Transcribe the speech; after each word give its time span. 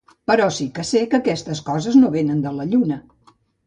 Però 0.29 0.47
sí 0.55 0.65
que 0.77 0.85
sé 0.93 1.03
que 1.13 1.19
aquestes 1.21 1.63
coses 1.71 2.01
no 2.03 2.13
vénen 2.19 2.45
de 2.49 2.59
la 2.61 2.71
lluna. 2.75 3.03